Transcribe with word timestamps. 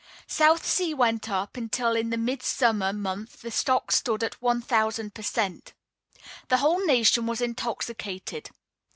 South 0.25 0.65
Sea 0.65 0.95
went 0.95 1.29
up, 1.29 1.55
until 1.55 1.95
in 1.95 2.09
the 2.09 2.17
midsummer 2.17 2.91
month 2.91 3.43
the 3.43 3.51
stock 3.51 3.91
stood 3.91 4.23
at 4.23 4.41
one 4.41 4.59
thousand 4.59 5.13
per 5.13 5.21
cent. 5.21 5.73
The 6.47 6.57
whole 6.57 6.83
nation 6.83 7.27
was 7.27 7.39
intoxicated. 7.39 8.49